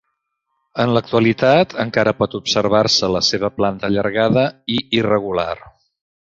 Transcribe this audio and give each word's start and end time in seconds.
En 0.83 0.93
l'actualitat 0.97 1.75
encara 1.83 2.13
pot 2.21 2.37
observar-se 2.39 3.11
la 3.17 3.21
seva 3.27 3.51
planta 3.61 3.89
allargada 3.91 4.47
i 4.79 4.81
irregular. 5.03 5.55